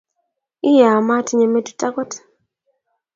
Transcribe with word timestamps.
iyaa 0.69 1.03
motinye 1.07 1.45
metit 1.53 1.81
agot. 1.87 2.11